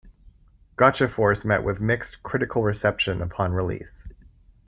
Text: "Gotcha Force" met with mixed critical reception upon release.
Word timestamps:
"Gotcha 0.77 1.07
Force" 1.07 1.45
met 1.45 1.63
with 1.63 1.79
mixed 1.79 2.23
critical 2.23 2.63
reception 2.63 3.21
upon 3.21 3.53
release. 3.53 4.07